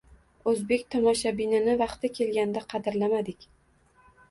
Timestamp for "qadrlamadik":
2.75-3.49